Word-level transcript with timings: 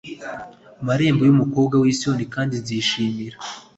marembo 0.87 1.21
y 1.25 1.31
umukobwa 1.35 1.75
w 1.81 1.85
i 1.93 1.93
siyoni 1.97 2.25
kandi 2.33 2.53
nzishimira 2.63 3.37